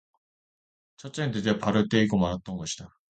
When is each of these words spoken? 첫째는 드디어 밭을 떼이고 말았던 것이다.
첫째는 0.97 1.31
드디어 1.33 1.57
밭을 1.59 1.87
떼이고 1.89 2.17
말았던 2.17 2.57
것이다. 2.57 2.91